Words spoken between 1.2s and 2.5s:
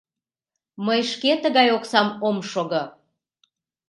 тыгай оксам ом